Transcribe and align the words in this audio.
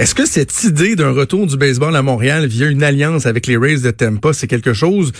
Est-ce 0.00 0.14
que 0.14 0.24
cette 0.24 0.64
idée 0.64 0.96
d'un 0.96 1.10
retour 1.10 1.46
du 1.46 1.58
baseball 1.58 1.94
à 1.94 2.00
Montréal 2.00 2.46
via 2.46 2.68
une 2.68 2.82
alliance 2.82 3.26
avec 3.26 3.46
les 3.46 3.58
Rays 3.58 3.80
de 3.80 3.90
Tampa, 3.90 4.32
c'est 4.32 4.46
quelque 4.46 4.72
chose 4.72 5.12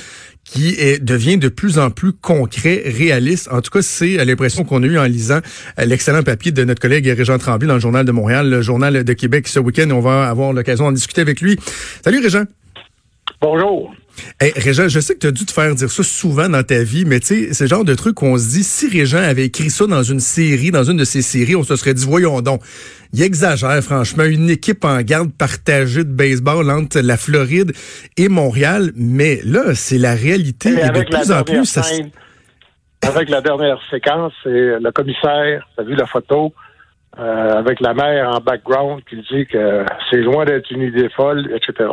qui 0.42 0.74
devient 1.02 1.36
de 1.36 1.50
plus 1.50 1.78
en 1.78 1.90
plus 1.90 2.14
concret, 2.14 2.84
réaliste? 2.86 3.50
En 3.52 3.60
tout 3.60 3.70
cas, 3.70 3.82
c'est 3.82 4.24
l'impression 4.24 4.64
qu'on 4.64 4.82
a 4.82 4.86
eue 4.86 4.98
en 4.98 5.04
lisant 5.04 5.40
euh, 5.78 5.84
l'excellent 5.84 6.22
papier 6.22 6.50
de 6.50 6.64
notre 6.64 6.80
collègue 6.80 7.06
Régent 7.06 7.36
Tremblay 7.36 7.68
dans 7.68 7.74
le 7.74 7.80
Journal 7.80 8.06
de 8.06 8.12
Montréal, 8.12 8.48
le 8.48 8.62
Journal 8.62 9.04
de 9.04 9.12
Québec 9.12 9.48
ce 9.48 9.58
week-end. 9.58 9.90
On 9.90 10.00
va 10.00 10.26
avoir 10.30 10.54
l'occasion 10.54 10.86
d'en 10.86 10.92
discuter 10.92 11.20
avec 11.20 11.42
lui. 11.42 11.58
Salut 12.02 12.20
Régent. 12.20 12.44
Bonjour. 13.42 13.94
Hey, 14.40 14.52
Régent, 14.56 14.88
je 14.88 15.00
sais 15.00 15.14
que 15.14 15.20
tu 15.20 15.26
as 15.26 15.32
dû 15.32 15.44
te 15.44 15.52
faire 15.52 15.74
dire 15.74 15.90
ça 15.90 16.02
souvent 16.02 16.48
dans 16.48 16.62
ta 16.62 16.82
vie, 16.82 17.04
mais 17.04 17.20
tu 17.20 17.26
sais, 17.26 17.54
c'est 17.54 17.64
le 17.64 17.68
genre 17.68 17.84
de 17.84 17.94
truc 17.94 18.20
où 18.22 18.26
on 18.26 18.36
se 18.36 18.50
dit, 18.50 18.64
si 18.64 18.88
Régent 18.88 19.18
avait 19.18 19.46
écrit 19.46 19.70
ça 19.70 19.86
dans 19.86 20.02
une 20.02 20.20
série, 20.20 20.70
dans 20.70 20.84
une 20.84 20.96
de 20.96 21.04
ses 21.04 21.22
séries, 21.22 21.56
on 21.56 21.62
se 21.62 21.76
serait 21.76 21.94
dit, 21.94 22.04
voyons 22.06 22.40
donc, 22.40 22.62
il 23.12 23.22
exagère 23.22 23.82
franchement, 23.82 24.24
une 24.24 24.50
équipe 24.50 24.84
en 24.84 25.00
garde 25.02 25.32
partagée 25.32 26.04
de 26.04 26.12
baseball 26.12 26.70
entre 26.70 27.00
la 27.00 27.16
Floride 27.16 27.72
et 28.16 28.28
Montréal, 28.28 28.92
mais 28.96 29.40
là, 29.44 29.74
c'est 29.74 29.98
la 29.98 30.14
réalité 30.14 30.70
et, 30.70 30.90
de 30.90 31.04
plus 31.04 31.32
en 31.32 31.42
plus... 31.42 31.64
Ça... 31.66 31.82
avec 33.02 33.28
la 33.28 33.40
dernière 33.40 33.80
séquence, 33.90 34.32
c'est 34.42 34.50
le 34.50 34.90
commissaire, 34.92 35.68
tu 35.74 35.80
as 35.80 35.84
vu 35.84 35.94
la 35.94 36.06
photo, 36.06 36.52
euh, 37.18 37.52
avec 37.58 37.80
la 37.80 37.92
mère 37.92 38.30
en 38.30 38.40
background 38.40 39.02
qui 39.08 39.16
dit 39.16 39.44
que 39.46 39.84
c'est 40.10 40.18
loin 40.18 40.44
d'être 40.44 40.70
une 40.70 40.82
idée 40.82 41.08
folle, 41.10 41.50
etc. 41.54 41.90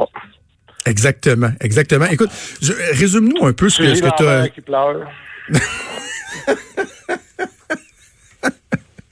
Exactement, 0.87 1.51
exactement. 1.59 2.05
Écoute, 2.05 2.31
résume-nous 2.93 3.45
un 3.45 3.53
peu 3.53 3.69
ce 3.69 3.81
que, 3.81 4.17
tu 4.17 4.27
as. 4.27 4.47
qui 4.49 4.61
pleure. 4.61 5.09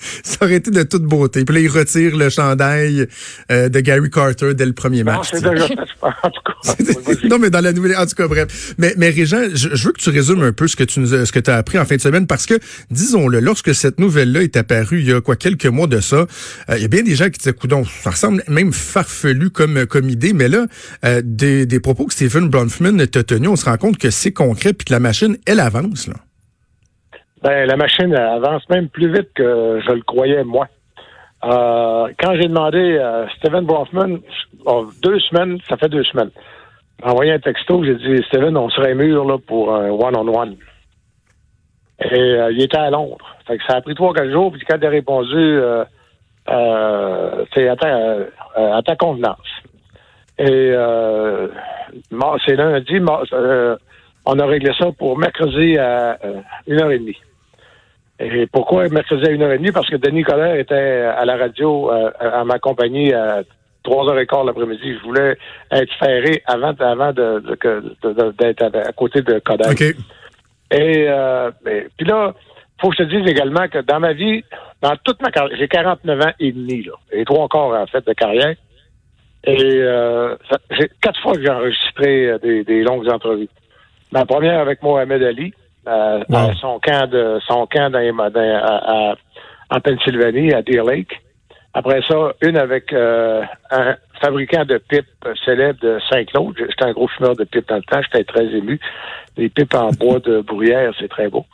ça 0.24 0.38
aurait 0.42 0.56
été 0.56 0.72
de 0.72 0.84
toute 0.84 1.04
beauté. 1.04 1.46
Puis 1.46 1.56
là, 1.56 1.62
il 1.62 1.70
retire 1.70 2.16
le 2.16 2.30
chandail 2.30 3.08
euh, 3.52 3.70
de 3.70 3.80
Gary 3.80 4.10
Carter 4.10 4.54
dès 4.54 4.66
le 4.66 4.74
premier 4.74 5.04
match. 5.04 5.34
Non, 5.34 5.40
c'est 5.40 5.50
déjà 5.50 5.68
en 6.02 6.30
tout 6.30 6.42
cas. 6.44 6.76
non, 7.30 7.40
mais 7.40 7.50
dans 7.50 7.62
la 7.62 7.74
nouvelle, 7.74 7.96
en 7.98 8.06
tout 8.06 8.16
cas, 8.16 8.28
bref. 8.28 8.76
Mais, 8.78 8.94
mais 8.98 9.10
Régent, 9.10 9.44
je, 9.54 9.70
veux 9.70 9.92
que 9.92 10.02
tu 10.02 10.10
résumes 10.10 10.44
un 10.44 10.52
peu 10.52 10.68
ce 10.68 10.76
que 10.76 10.84
tu 10.84 11.00
nous, 11.00 11.08
ce 11.08 11.32
que 11.32 11.40
tu 11.40 11.50
as 11.52 11.58
appris 11.58 11.80
en 11.80 11.86
fin 11.86 11.96
de 11.96 12.02
semaine 12.02 12.28
parce 12.28 12.46
que, 12.46 12.56
disons-le, 12.92 13.40
lorsque 13.40 13.74
cette 13.74 14.00
nouvelle-là 14.00 14.44
est 14.44 14.58
apparue 14.58 15.00
il 15.00 15.10
y 15.10 15.14
a 15.14 15.22
quoi 15.22 15.36
quelques 15.36 15.66
mois 15.66 15.88
de 15.88 16.00
ça, 16.00 16.18
euh, 16.18 16.28
il 16.76 16.82
y 16.82 16.86
a 16.86 16.88
bien 16.88 17.04
des 17.04 17.16
gens 17.16 17.30
qui 17.30 17.40
disaient, 17.40 17.54
coudon, 17.54 17.84
ça 18.04 18.12
ressemble 18.12 18.44
même 18.48 18.74
farfelu 18.74 19.50
comme, 19.50 19.86
comme 19.86 20.10
idée, 20.10 20.34
mais 20.34 20.48
là, 20.48 20.66
euh, 21.04 21.22
des, 21.24 21.66
des 21.66 21.80
propos 21.80 22.06
que 22.06 22.14
Stephen 22.14 22.50
Bronfman 22.50 23.06
t'a 23.08 23.24
tenus, 23.24 23.50
on 23.50 23.56
se 23.56 23.66
rend 23.66 23.78
compte 23.78 23.98
que 23.98 24.10
c'est 24.10 24.32
concret 24.32 24.74
puis 24.74 24.86
que 24.86 24.94
la 24.94 25.00
machine, 25.00 25.38
elle 25.46 25.60
avance, 25.60 26.08
là. 26.08 26.16
Ben, 27.46 27.68
la 27.68 27.76
machine 27.76 28.12
avance 28.16 28.68
même 28.72 28.90
plus 28.90 29.14
vite 29.14 29.30
que 29.36 29.80
je 29.86 29.92
le 29.92 30.02
croyais, 30.02 30.44
moi. 30.44 30.68
Euh, 31.44 32.08
quand 32.20 32.34
j'ai 32.34 32.48
demandé 32.48 32.98
à 32.98 33.28
Steven 33.38 33.64
Bronfman, 33.66 34.18
oh, 34.66 34.88
deux 35.04 35.20
semaines, 35.20 35.60
ça 35.70 35.78
fait 35.78 35.90
deux 35.90 36.04
semaines, 36.06 36.32
envoyé 37.04 37.34
un 37.34 37.40
texto, 37.40 37.84
j'ai 37.84 37.98
dit, 37.98 38.24
Steven, 38.30 38.58
on 38.58 38.72
serait 38.72 38.96
mûr 38.96 39.24
là, 39.26 39.38
pour 39.38 39.76
un 39.76 39.92
one-on-one. 39.92 40.56
Et 42.04 42.20
euh, 42.20 42.52
il 42.52 42.64
était 42.64 42.80
à 42.80 42.90
Londres. 42.90 43.36
Ça 43.68 43.76
a 43.76 43.82
pris 43.82 43.94
trois, 43.94 44.12
quatre 44.12 44.32
jours, 44.32 44.52
puis 44.52 44.62
quand 44.68 44.78
il 44.78 44.86
a 44.88 44.90
répondu, 44.90 45.36
euh, 45.36 45.86
euh, 46.50 47.46
c'est 47.54 47.68
à 47.68 47.76
à 48.56 48.82
ta 48.82 48.96
convenance. 48.96 49.38
Et 50.40 50.74
c'est 52.44 52.56
lundi, 52.56 53.00
on 54.26 54.40
a 54.40 54.46
réglé 54.48 54.72
ça 54.80 54.88
pour 54.98 55.16
mercredi 55.20 55.78
à 55.78 56.18
une 56.66 56.82
heure 56.82 56.90
et 56.90 56.98
demie. 56.98 57.18
Et 58.20 58.48
pourquoi 58.48 58.88
mercredi 58.90 59.26
à 59.26 59.34
1h30? 59.34 59.72
Parce 59.74 59.90
que 59.90 59.98
Denis 59.98 60.24
Coderre 60.24 60.56
était 60.56 60.76
à 60.76 61.26
la 61.26 61.36
radio 61.36 61.92
euh, 61.92 62.12
à 62.20 62.46
ma 62.46 62.60
compagnie 62.60 63.14
à 63.14 63.44
3h15 63.86 64.46
l'après-midi. 64.46 64.96
Je 64.98 65.04
voulais 65.04 65.38
être 65.72 65.94
ferré 66.00 66.42
avant, 66.46 66.74
avant 66.80 67.12
de, 67.12 67.44
d'être 68.40 68.64
à, 68.64 68.92
côté 68.94 69.22
de 69.22 69.40
Coderre. 69.40 69.74
Et 70.72 71.06
euh, 71.08 71.52
puis 71.98 72.08
là, 72.08 72.34
faut 72.82 72.90
que 72.90 72.96
je 72.98 73.04
te 73.04 73.10
dise 73.10 73.28
également 73.28 73.68
que 73.68 73.80
dans 73.80 74.00
ma 74.00 74.14
vie, 74.14 74.44
dans 74.82 74.96
toute 75.04 75.22
ma 75.22 75.32
carrière, 75.32 75.58
j'ai 75.58 75.68
49 75.68 76.22
ans 76.22 76.32
et 76.40 76.52
demi, 76.52 76.84
là, 76.84 76.94
et 77.12 77.24
trois 77.26 77.44
encore 77.44 77.74
en 77.74 77.86
fait 77.88 78.06
de 78.06 78.14
carrière. 78.14 78.56
Et 79.48 79.76
euh, 79.76 80.36
j'ai 80.72 80.90
quatre 81.02 81.22
fois 81.22 81.34
que 81.34 81.42
j'ai 81.44 81.50
enregistré 81.50 82.30
euh, 82.30 82.38
des, 82.40 82.64
des 82.64 82.82
longues 82.82 83.08
entrevues. 83.08 83.50
Ma 84.12 84.26
première 84.26 84.60
avec 84.60 84.82
Mohamed 84.82 85.22
Ali, 85.22 85.54
euh, 85.88 86.24
son 86.60 86.80
camp 86.80 87.10
de 87.10 87.40
son 87.48 87.68
camp 87.68 87.92
dans, 87.92 89.16
en 89.70 89.80
Pennsylvanie, 89.80 90.54
à 90.54 90.62
Deer 90.62 90.84
Lake. 90.84 91.22
Après 91.74 92.02
ça, 92.08 92.34
une 92.42 92.58
avec 92.58 92.94
euh, 92.94 93.44
un 93.70 93.96
fabricant 94.22 94.64
de 94.64 94.78
pipes 94.78 95.06
célèbre 95.44 95.80
de 95.82 96.00
Saint-Claude. 96.10 96.56
J'étais 96.58 96.86
un 96.86 96.94
gros 96.94 97.08
fumeur 97.08 97.36
de 97.36 97.44
pipes 97.44 97.68
dans 97.68 97.76
le 97.76 97.82
temps, 97.84 98.02
j'étais 98.02 98.24
très 98.24 98.46
ému. 98.46 98.80
Les 99.36 99.50
pipes 99.50 99.74
en 99.74 99.90
bois 99.90 100.20
de 100.20 100.40
bruyère, 100.40 100.94
c'est 101.00 101.10
très 101.10 101.28
beau. 101.28 101.46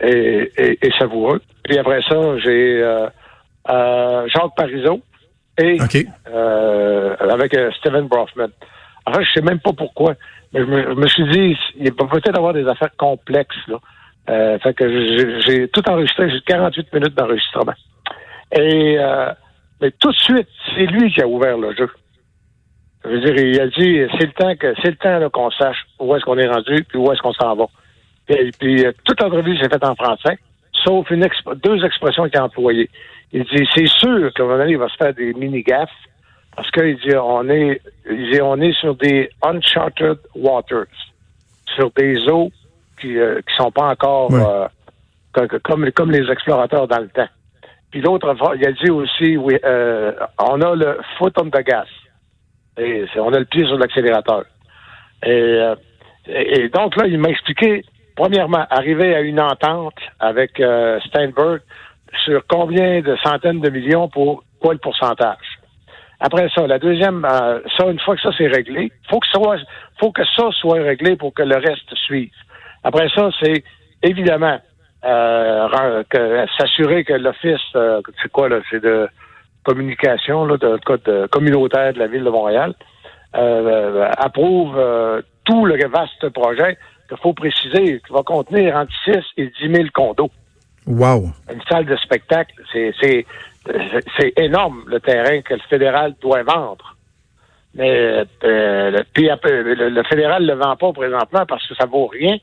Et, 0.00 0.52
et, 0.56 0.90
savoureux. 0.98 1.40
Puis 1.64 1.78
après 1.78 2.02
ça, 2.02 2.38
j'ai 2.38 2.82
euh, 2.82 3.08
Jacques 4.28 4.54
Parizeau 4.56 5.00
et 5.58 5.78
avec 7.20 7.56
Steven 7.78 8.06
Brofman. 8.06 8.50
Alors, 9.06 9.22
je 9.22 9.32
sais 9.32 9.42
même 9.42 9.60
pas 9.60 9.72
pourquoi. 9.72 10.14
Mais 10.54 10.60
je 10.60 10.94
me, 10.94 11.08
suis 11.08 11.28
dit, 11.30 11.56
il 11.76 11.92
peut 11.92 12.06
peut-être 12.06 12.38
avoir 12.38 12.52
des 12.52 12.66
affaires 12.68 12.94
complexes, 12.96 13.56
là. 13.66 13.78
Euh, 14.30 14.58
fait 14.60 14.72
que 14.72 15.40
j'ai 15.40 15.68
tout 15.68 15.86
enregistré, 15.86 16.30
j'ai 16.30 16.40
48 16.46 16.94
minutes 16.94 17.14
d'enregistrement. 17.14 17.74
Et 18.52 18.96
euh, 18.98 19.30
mais 19.82 19.90
tout 19.90 20.10
de 20.10 20.16
suite, 20.16 20.48
c'est 20.74 20.86
lui 20.86 21.12
qui 21.12 21.20
a 21.20 21.26
ouvert 21.26 21.58
le 21.58 21.74
jeu. 21.74 21.90
Je 23.04 23.10
veux 23.10 23.20
dire, 23.20 23.36
il 23.36 23.60
a 23.60 23.66
dit 23.66 24.00
c'est 24.18 24.26
le 24.26 24.32
temps 24.32 24.56
que 24.56 24.72
c'est 24.82 24.90
le 24.90 24.96
temps 24.96 25.28
qu'on 25.28 25.50
sache 25.50 25.76
où 25.98 26.14
est-ce 26.14 26.24
qu'on 26.24 26.38
est 26.38 26.48
rendu 26.48 26.84
puis 26.84 26.98
où 26.98 27.12
est-ce 27.12 27.20
qu'on 27.20 27.34
s'en 27.34 27.54
va. 27.54 27.66
Et 28.28 28.50
puis 28.58 28.86
euh, 28.86 28.92
toute 29.04 29.20
l'entrevue 29.20 29.58
s'est 29.58 29.68
faite 29.68 29.84
en 29.84 29.94
français, 29.94 30.38
sauf 30.72 31.10
une 31.10 31.28
deux 31.62 31.84
expressions 31.84 32.26
qui 32.30 32.38
ont 32.38 32.44
employées. 32.44 32.88
Il 33.32 33.44
dit 33.44 33.68
c'est 33.74 33.88
sûr 33.88 34.32
qu'à 34.32 34.44
un 34.44 34.46
moment 34.46 34.58
donné, 34.58 34.72
il 34.72 34.78
va 34.78 34.88
se 34.88 34.96
faire 34.96 35.12
des 35.12 35.34
mini 35.34 35.62
gaffes 35.62 35.90
parce 36.56 36.70
qu'il 36.70 36.96
dit 36.96 37.16
on 37.16 37.48
est 37.48 37.80
il 38.08 38.30
dit, 38.30 38.40
on 38.42 38.60
est 38.60 38.72
sur 38.78 38.94
des 38.94 39.30
uncharted 39.42 40.18
waters, 40.34 40.86
sur 41.74 41.90
des 41.92 42.28
eaux 42.28 42.50
qui 43.00 43.18
euh, 43.18 43.40
qui 43.46 43.54
sont 43.56 43.70
pas 43.70 43.88
encore 43.88 44.32
euh, 44.32 44.68
comme 45.62 45.90
comme 45.92 46.10
les 46.10 46.30
explorateurs 46.30 46.86
dans 46.86 47.00
le 47.00 47.08
temps. 47.08 47.28
Puis 47.90 48.00
l'autre 48.00 48.34
il 48.56 48.66
a 48.66 48.72
dit 48.72 48.90
aussi 48.90 49.36
oui 49.36 49.56
euh, 49.64 50.12
on 50.38 50.60
a 50.60 50.74
le 50.74 50.98
foot 51.18 51.34
on 51.40 51.46
the 51.46 51.64
gas. 51.64 51.86
Et 52.76 53.04
on 53.16 53.32
a 53.32 53.38
le 53.38 53.44
pied 53.44 53.64
sur 53.66 53.78
l'accélérateur. 53.78 54.44
Et, 55.24 55.60
et, 56.26 56.68
donc 56.70 56.96
là, 56.96 57.06
il 57.06 57.20
m'a 57.20 57.28
expliqué, 57.28 57.84
premièrement, 58.16 58.66
arriver 58.68 59.14
à 59.14 59.20
une 59.20 59.38
entente 59.38 59.94
avec 60.18 60.60
Steinberg 61.06 61.60
sur 62.24 62.42
combien 62.48 63.00
de 63.00 63.16
centaines 63.22 63.60
de 63.60 63.70
millions 63.70 64.08
pour 64.08 64.42
quoi 64.58 64.72
le 64.72 64.80
pourcentage? 64.80 65.53
Après 66.20 66.48
ça, 66.54 66.66
la 66.66 66.78
deuxième, 66.78 67.24
euh, 67.24 67.60
ça, 67.76 67.86
une 67.86 67.98
fois 67.98 68.16
que 68.16 68.22
ça 68.22 68.30
c'est 68.36 68.46
réglé, 68.46 68.92
faut 69.10 69.20
que 69.20 69.26
ça 69.26 69.38
soit, 69.38 69.58
faut 69.98 70.12
que 70.12 70.24
ça 70.36 70.50
soit 70.52 70.82
réglé 70.82 71.16
pour 71.16 71.34
que 71.34 71.42
le 71.42 71.56
reste 71.56 71.94
suive. 72.06 72.30
Après 72.82 73.08
ça, 73.14 73.30
c'est 73.42 73.64
évidemment 74.02 74.58
euh, 75.04 76.02
s'assurer 76.58 77.04
que 77.04 77.14
l'office, 77.14 77.60
euh, 77.74 78.00
c'est 78.22 78.30
quoi 78.30 78.48
là, 78.48 78.60
c'est 78.70 78.82
de 78.82 79.08
communication, 79.64 80.44
là, 80.44 80.56
de 80.56 80.78
code 80.84 81.28
communautaire 81.30 81.92
de 81.94 81.98
la 81.98 82.06
ville 82.06 82.24
de 82.24 82.30
Montréal, 82.30 82.74
approuve 83.32 84.78
tout 85.44 85.66
le 85.66 85.88
vaste 85.88 86.28
projet 86.28 86.78
qu'il 87.08 87.16
faut 87.18 87.32
préciser, 87.32 88.00
qui 88.06 88.12
va 88.12 88.22
contenir 88.22 88.76
entre 88.76 88.92
6 89.04 89.16
et 89.38 89.52
10 89.60 89.74
000 89.74 89.84
condos. 89.92 90.30
Wow. 90.86 91.30
Une 91.50 91.62
salle 91.68 91.86
de 91.86 91.96
spectacle, 91.96 92.54
c'est 92.72 93.26
c'est 94.18 94.32
énorme 94.38 94.84
le 94.86 95.00
terrain 95.00 95.40
que 95.42 95.54
le 95.54 95.60
fédéral 95.68 96.14
doit 96.20 96.42
vendre. 96.42 96.96
Mais 97.74 98.24
euh, 98.44 98.90
le, 98.90 99.02
puis, 99.12 99.28
le, 99.28 99.88
le, 99.88 100.02
fédéral 100.04 100.42
ne 100.42 100.48
le 100.48 100.54
vend 100.54 100.76
pas 100.76 100.92
présentement 100.92 101.44
parce 101.46 101.66
que 101.66 101.74
ça 101.74 101.86
vaut 101.86 102.06
rien, 102.06 102.36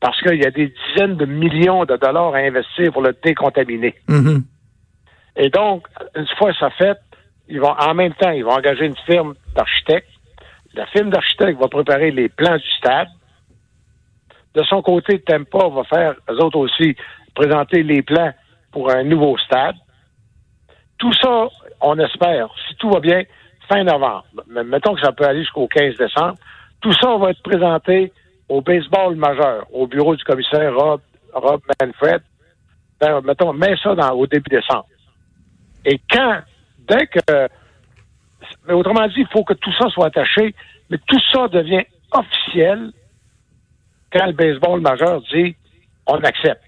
parce 0.00 0.18
qu'il 0.22 0.40
y 0.42 0.46
a 0.46 0.50
des 0.50 0.68
dizaines 0.68 1.16
de 1.16 1.26
millions 1.26 1.84
de 1.84 1.96
dollars 1.96 2.34
à 2.34 2.38
investir 2.38 2.92
pour 2.92 3.02
le 3.02 3.14
décontaminer. 3.22 3.94
Mm-hmm. 4.08 4.42
Et 5.36 5.50
donc, 5.50 5.86
une 6.14 6.26
fois 6.38 6.52
ça 6.54 6.70
fait, 6.70 6.98
ils 7.48 7.60
vont 7.60 7.74
en 7.78 7.94
même 7.94 8.14
temps, 8.14 8.30
ils 8.30 8.44
vont 8.44 8.52
engager 8.52 8.86
une 8.86 8.96
firme 9.06 9.34
d'architectes. 9.54 10.08
La 10.74 10.86
firme 10.86 11.10
d'architectes 11.10 11.60
va 11.60 11.68
préparer 11.68 12.10
les 12.10 12.28
plans 12.28 12.56
du 12.56 12.70
stade. 12.78 13.08
De 14.54 14.62
son 14.62 14.80
côté, 14.82 15.20
Tempa 15.20 15.68
va 15.68 15.84
faire, 15.84 16.14
eux 16.30 16.42
autres 16.42 16.58
aussi, 16.58 16.96
présenter 17.34 17.82
les 17.82 18.02
plans 18.02 18.32
pour 18.72 18.90
un 18.90 19.04
nouveau 19.04 19.36
stade. 19.38 19.76
Tout 20.98 21.12
ça, 21.14 21.48
on 21.80 21.98
espère, 21.98 22.48
si 22.68 22.74
tout 22.76 22.90
va 22.90 23.00
bien, 23.00 23.22
fin 23.68 23.84
novembre. 23.84 24.24
Mettons 24.46 24.94
que 24.94 25.00
ça 25.00 25.12
peut 25.12 25.24
aller 25.24 25.40
jusqu'au 25.40 25.68
15 25.68 25.96
décembre. 25.96 26.34
Tout 26.80 26.92
ça 26.92 27.16
va 27.16 27.30
être 27.30 27.42
présenté 27.42 28.12
au 28.48 28.60
baseball 28.60 29.14
majeur, 29.14 29.66
au 29.72 29.86
bureau 29.86 30.16
du 30.16 30.24
commissaire 30.24 30.74
Rob, 30.74 31.00
Rob 31.32 31.60
Manfred. 31.80 32.22
Ben, 33.00 33.20
mettons, 33.20 33.52
mets 33.52 33.76
ça 33.82 33.94
dans, 33.94 34.10
au 34.12 34.26
début 34.26 34.50
décembre. 34.50 34.86
Et 35.84 36.00
quand, 36.10 36.40
dès 36.88 37.06
que 37.06 37.48
Mais 38.66 38.74
autrement 38.74 39.06
dit, 39.08 39.20
il 39.20 39.28
faut 39.28 39.44
que 39.44 39.54
tout 39.54 39.72
ça 39.78 39.88
soit 39.90 40.06
attaché, 40.06 40.54
mais 40.90 40.98
tout 41.06 41.20
ça 41.32 41.48
devient 41.48 41.84
officiel 42.12 42.90
quand 44.10 44.26
le 44.26 44.32
baseball 44.32 44.80
majeur 44.80 45.20
dit 45.32 45.54
on 46.06 46.16
accepte. 46.24 46.62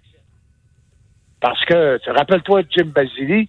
Parce 1.40 1.64
que, 1.64 1.96
de 1.96 2.66
Jim 2.70 2.92
Basili, 2.94 3.48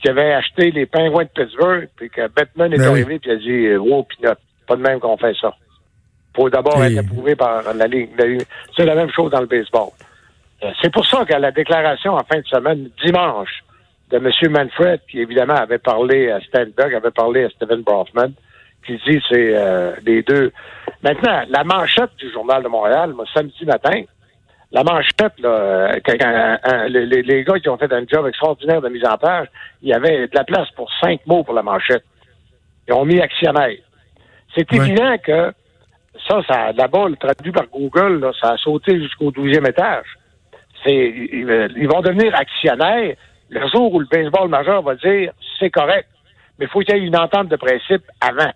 qui 0.00 0.08
avait 0.08 0.34
acheté 0.34 0.70
les 0.70 0.86
pingouins 0.86 1.24
de 1.24 1.30
Pittsburgh, 1.34 1.88
puis 1.96 2.08
que 2.08 2.28
Batman 2.28 2.72
est 2.72 2.78
ben 2.78 2.88
arrivé 2.88 3.20
et 3.24 3.30
a 3.30 3.36
dit 3.36 3.76
Wow, 3.76 4.04
pinot, 4.04 4.34
pas 4.66 4.76
de 4.76 4.82
même 4.82 5.00
qu'on 5.00 5.16
fait 5.16 5.34
ça. 5.40 5.52
faut 6.34 6.48
d'abord 6.48 6.82
être 6.84 6.98
approuvé 6.98 7.34
par 7.34 7.62
la 7.74 7.86
Ligue. 7.86 8.10
C'est 8.76 8.84
la 8.84 8.94
même 8.94 9.10
chose 9.10 9.30
dans 9.30 9.40
le 9.40 9.46
baseball. 9.46 9.88
Euh, 10.62 10.70
c'est 10.80 10.92
pour 10.92 11.04
ça 11.06 11.24
qu'à 11.24 11.38
la 11.38 11.50
déclaration 11.50 12.14
en 12.14 12.24
fin 12.24 12.38
de 12.38 12.46
semaine, 12.46 12.88
dimanche, 13.04 13.64
de 14.10 14.16
M. 14.16 14.30
Manfred, 14.50 15.00
qui 15.10 15.20
évidemment 15.20 15.56
avait 15.56 15.78
parlé 15.78 16.30
à 16.30 16.40
Stenberg, 16.40 16.94
avait 16.94 17.10
parlé 17.10 17.44
à 17.44 17.50
Stephen 17.50 17.82
Brofman, 17.82 18.32
qui 18.86 18.96
dit 19.06 19.20
c'est 19.28 19.56
euh, 19.56 19.92
les 20.06 20.22
deux. 20.22 20.52
Maintenant, 21.02 21.42
la 21.48 21.64
manchette 21.64 22.14
du 22.18 22.30
Journal 22.30 22.62
de 22.62 22.68
Montréal, 22.68 23.12
moi, 23.12 23.24
samedi 23.34 23.64
matin, 23.66 24.02
la 24.74 24.82
manchette, 24.82 25.38
là, 25.38 25.48
euh, 25.48 26.88
les, 26.88 27.44
gars 27.44 27.60
qui 27.60 27.68
ont 27.68 27.78
fait 27.78 27.92
un 27.92 28.04
job 28.10 28.26
extraordinaire 28.26 28.82
de 28.82 28.88
mise 28.88 29.04
en 29.06 29.16
page, 29.16 29.46
il 29.82 29.88
y 29.88 29.94
avait 29.94 30.26
de 30.26 30.34
la 30.34 30.42
place 30.42 30.68
pour 30.72 30.90
cinq 31.00 31.24
mots 31.26 31.44
pour 31.44 31.54
la 31.54 31.62
manchette. 31.62 32.02
Ils 32.88 32.92
ont 32.92 33.04
mis 33.04 33.20
actionnaire. 33.20 33.78
C'est 34.52 34.70
évident 34.72 35.16
que 35.18 35.52
ça, 36.28 36.40
ça 36.48 36.72
là-bas, 36.72 37.06
traduit 37.20 37.52
par 37.52 37.68
Google, 37.68 38.18
là, 38.18 38.32
ça 38.40 38.54
a 38.54 38.56
sauté 38.56 39.00
jusqu'au 39.00 39.30
douzième 39.30 39.64
étage. 39.64 40.06
C'est, 40.84 40.92
ils, 40.92 41.88
vont 41.88 42.00
devenir 42.00 42.34
actionnaires 42.34 43.14
le 43.50 43.68
jour 43.68 43.94
où 43.94 44.00
le 44.00 44.06
baseball 44.10 44.48
majeur 44.48 44.82
va 44.82 44.96
dire 44.96 45.32
c'est 45.60 45.70
correct, 45.70 46.08
mais 46.58 46.66
il 46.66 46.68
faut 46.68 46.80
qu'il 46.80 46.96
y 46.96 46.98
ait 46.98 47.06
une 47.06 47.16
entente 47.16 47.46
de 47.46 47.56
principe 47.56 48.02
avant. 48.20 48.52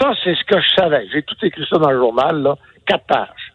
Ça, 0.00 0.12
c'est 0.24 0.34
ce 0.34 0.44
que 0.44 0.58
je 0.58 0.68
savais. 0.76 1.06
J'ai 1.12 1.22
tout 1.22 1.36
écrit 1.42 1.66
ça 1.68 1.76
dans 1.76 1.90
le 1.90 1.98
journal, 1.98 2.42
là, 2.42 2.56
quatre 2.86 3.04
pages. 3.04 3.52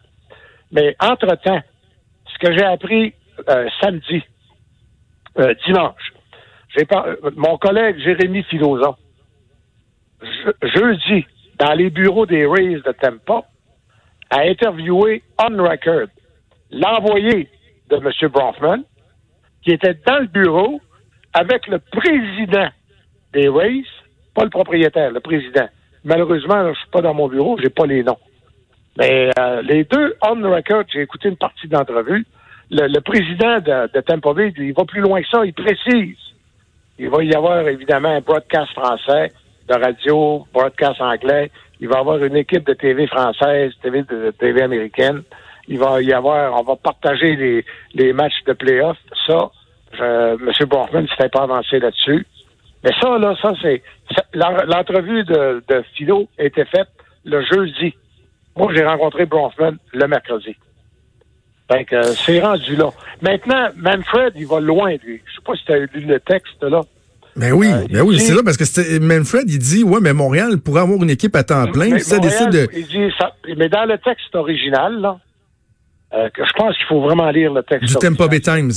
Mais 0.70 0.96
entre-temps, 1.00 1.60
ce 2.32 2.38
que 2.38 2.52
j'ai 2.52 2.64
appris 2.64 3.14
euh, 3.48 3.68
samedi, 3.80 4.22
euh, 5.38 5.54
dimanche, 5.66 6.12
j'ai 6.76 6.86
euh, 6.92 7.16
mon 7.36 7.58
collègue 7.58 7.98
Jérémy 7.98 8.42
Filosa, 8.44 8.96
jeudi, 10.62 11.26
dans 11.58 11.74
les 11.74 11.90
bureaux 11.90 12.26
des 12.26 12.46
Rays 12.46 12.80
de 12.84 12.92
Tampa, 12.92 13.44
a 14.30 14.40
interviewé 14.40 15.22
on 15.38 15.62
record 15.62 16.08
l'envoyé 16.70 17.48
de 17.90 17.96
M. 17.96 18.30
Bronfman, 18.30 18.82
qui 19.62 19.72
était 19.72 19.94
dans 20.06 20.20
le 20.20 20.26
bureau 20.26 20.80
avec 21.34 21.66
le 21.66 21.78
président 21.78 22.68
des 23.32 23.48
Rays, 23.48 23.84
pas 24.34 24.44
le 24.44 24.50
propriétaire, 24.50 25.10
le 25.10 25.20
président. 25.20 25.68
Malheureusement, 26.04 26.64
je 26.64 26.68
ne 26.70 26.74
suis 26.74 26.88
pas 26.90 27.00
dans 27.00 27.14
mon 27.14 27.28
bureau, 27.28 27.58
j'ai 27.62 27.70
pas 27.70 27.86
les 27.86 28.02
noms. 28.02 28.18
Mais 28.98 29.30
euh, 29.38 29.62
les 29.62 29.84
deux 29.84 30.16
on 30.22 30.34
record, 30.50 30.84
j'ai 30.92 31.02
écouté 31.02 31.28
une 31.28 31.36
partie 31.36 31.66
de 31.66 31.76
l'entrevue. 31.76 32.26
Le, 32.70 33.00
président 33.00 33.56
de, 33.58 33.92
de 33.92 34.62
il 34.62 34.72
va 34.72 34.84
plus 34.84 35.00
loin 35.00 35.20
que 35.20 35.28
ça, 35.28 35.44
il 35.44 35.52
précise. 35.52 36.16
Il 36.98 37.10
va 37.10 37.22
y 37.22 37.34
avoir 37.34 37.66
évidemment 37.68 38.10
un 38.16 38.20
broadcast 38.20 38.72
français 38.72 39.32
de 39.68 39.74
radio, 39.74 40.46
broadcast 40.52 41.00
anglais. 41.00 41.50
Il 41.80 41.88
va 41.88 41.96
y 41.96 42.00
avoir 42.00 42.22
une 42.22 42.36
équipe 42.36 42.66
de 42.66 42.74
TV 42.74 43.06
française, 43.06 43.72
TV 43.82 44.02
de, 44.02 44.30
TV 44.38 44.62
américaine. 44.62 45.22
Il 45.68 45.78
va 45.78 46.00
y 46.00 46.12
avoir, 46.12 46.58
on 46.58 46.62
va 46.62 46.76
partager 46.76 47.36
les, 47.36 47.64
les 47.94 48.12
matchs 48.12 48.42
de 48.46 48.52
playoff. 48.52 48.96
Ça, 49.26 49.50
je, 49.92 50.34
M. 50.34 50.68
Borgman 50.68 51.06
s'était 51.08 51.28
pas 51.28 51.42
avancé 51.42 51.78
là-dessus. 51.78 52.26
Mais 52.84 52.90
ça, 53.00 53.18
là, 53.18 53.36
ça, 53.40 53.52
c'est. 53.60 53.82
L'entrevue 54.34 55.24
de, 55.24 55.62
de 55.68 55.82
Philo 55.94 56.28
était 56.38 56.64
faite 56.64 56.88
le 57.24 57.42
jeudi. 57.44 57.94
Moi, 58.56 58.72
j'ai 58.74 58.84
rencontré 58.84 59.26
Bronfman 59.26 59.76
le 59.92 60.06
mercredi. 60.06 60.56
Fait 61.70 61.84
que 61.84 62.02
c'est 62.02 62.40
rendu 62.40 62.76
là. 62.76 62.90
Maintenant, 63.22 63.68
Manfred, 63.76 64.32
il 64.36 64.46
va 64.46 64.60
loin, 64.60 64.90
lui. 65.04 65.22
Je 65.24 65.34
sais 65.34 65.42
pas 65.44 65.54
si 65.54 65.64
tu 65.64 65.72
as 65.72 65.78
lu 65.78 66.06
le 66.06 66.20
texte, 66.20 66.62
là. 66.62 66.82
Ben 67.34 67.52
oui, 67.52 67.68
euh, 67.72 67.86
ben 67.90 68.02
oui, 68.02 68.20
c'est 68.20 68.34
là 68.34 68.42
parce 68.44 68.58
que 68.58 68.98
Manfred, 68.98 69.48
il 69.48 69.58
dit, 69.58 69.82
ouais, 69.84 70.00
mais 70.02 70.12
Montréal 70.12 70.58
pourrait 70.58 70.82
avoir 70.82 71.02
une 71.02 71.08
équipe 71.08 71.34
à 71.34 71.42
temps 71.42 71.66
plein. 71.66 71.98
ça 71.98 72.18
décide 72.18 72.50
de. 72.50 72.68
Il 72.74 72.86
dit 72.86 73.14
ça, 73.18 73.32
mais 73.56 73.70
dans 73.70 73.86
le 73.86 73.96
texte 73.96 74.34
original, 74.34 75.00
là, 75.00 75.18
euh, 76.12 76.28
que 76.28 76.44
je 76.44 76.52
pense 76.52 76.76
qu'il 76.76 76.86
faut 76.86 77.00
vraiment 77.00 77.30
lire 77.30 77.54
le 77.54 77.62
texte. 77.62 77.88
Du 77.88 77.94
Tempo 77.94 78.28
Bay 78.28 78.40
Times. 78.40 78.72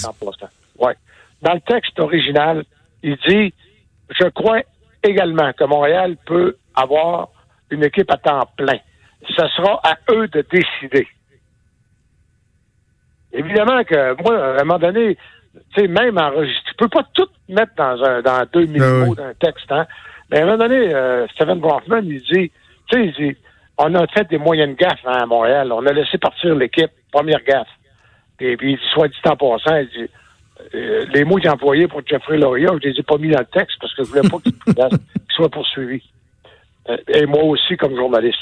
Ouais. 0.79 0.93
Dans 1.41 1.53
le 1.53 1.59
texte 1.59 1.99
original, 1.99 2.63
il 3.03 3.17
dit, 3.27 3.53
je 4.09 4.27
crois 4.29 4.61
également 5.03 5.51
que 5.51 5.65
Montréal 5.65 6.15
peut 6.25 6.55
avoir 6.75 7.27
une 7.71 7.83
équipe 7.83 8.09
à 8.09 8.17
temps 8.17 8.47
plein 8.55 8.79
ce 9.29 9.47
sera 9.49 9.79
à 9.83 9.97
eux 10.11 10.27
de 10.27 10.45
décider. 10.51 11.07
Évidemment 13.33 13.83
que 13.83 14.21
moi, 14.21 14.37
à 14.37 14.61
un 14.61 14.63
moment 14.63 14.79
donné, 14.79 15.17
tu 15.73 15.81
sais, 15.81 15.87
même 15.87 16.17
enregistré, 16.17 16.63
tu 16.69 16.75
peux 16.75 16.87
pas 16.87 17.05
tout 17.13 17.27
mettre 17.49 17.73
dans 17.75 18.03
un 18.03 18.21
dans 18.21 18.45
2000 18.51 18.81
ah 18.81 19.05
mots 19.05 19.15
d'un 19.15 19.33
texte, 19.33 19.71
hein. 19.71 19.85
Mais 20.31 20.39
à 20.39 20.43
un 20.43 20.45
moment 20.45 20.57
donné, 20.57 20.93
euh, 20.93 21.27
Steven 21.29 21.59
Bronfman, 21.59 22.01
il 22.03 22.21
dit, 22.21 22.51
tu 22.89 23.13
sais, 23.13 23.37
on 23.77 23.93
a 23.93 24.07
fait 24.07 24.27
des 24.29 24.37
moyennes 24.37 24.73
gaffes 24.73 25.05
hein, 25.05 25.19
à 25.21 25.25
Montréal. 25.25 25.71
On 25.71 25.85
a 25.85 25.93
laissé 25.93 26.17
partir 26.17 26.55
l'équipe, 26.55 26.91
première 27.11 27.43
gaffe. 27.43 27.67
Et 28.39 28.57
puis, 28.57 28.79
soit 28.93 29.07
dit 29.07 29.15
en 29.25 29.35
passant, 29.35 29.77
il 29.77 29.87
dit, 29.89 30.09
euh, 30.73 31.05
les 31.13 31.23
mots 31.23 31.35
qu'il 31.35 31.49
employés 31.49 31.87
pour 31.87 32.01
Jeffrey 32.05 32.37
Loria, 32.37 32.69
je 32.81 32.89
les 32.89 32.99
ai 32.99 33.03
pas 33.03 33.17
mis 33.17 33.29
dans 33.29 33.39
le 33.39 33.45
texte 33.45 33.77
parce 33.79 33.93
que 33.93 34.03
je 34.03 34.09
voulais 34.09 34.29
pas 34.29 34.37
qu'il 34.39 34.99
soit 35.29 35.49
poursuivi. 35.49 36.01
Euh, 36.89 36.97
et 37.07 37.25
moi 37.25 37.43
aussi, 37.43 37.77
comme 37.77 37.95
journaliste. 37.95 38.39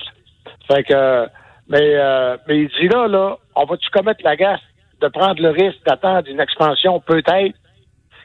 Fait 0.68 0.84
que, 0.84 1.28
mais, 1.68 1.96
euh, 1.96 2.38
mais 2.48 2.62
il 2.62 2.68
dit 2.70 2.88
là, 2.88 3.08
là, 3.08 3.38
on 3.56 3.66
va-tu 3.66 3.90
commettre 3.90 4.22
la 4.24 4.36
gaffe 4.36 4.62
de 5.02 5.08
prendre 5.08 5.42
le 5.42 5.50
risque 5.50 5.84
d'attendre 5.86 6.28
une 6.30 6.40
expansion 6.40 7.00
peut-être 7.00 7.56